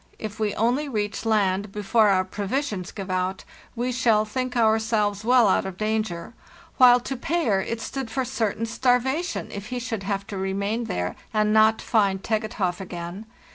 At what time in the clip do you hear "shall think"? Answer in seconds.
3.91-4.57